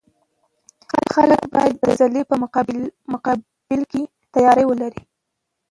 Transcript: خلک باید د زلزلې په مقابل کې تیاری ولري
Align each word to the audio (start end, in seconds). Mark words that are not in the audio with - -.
خلک 1.13 1.41
باید 1.53 1.75
د 1.79 1.85
زلزلې 1.99 2.21
په 2.29 2.35
مقابل 3.13 3.81
کې 3.91 4.01
تیاری 4.33 4.65
ولري 4.67 5.01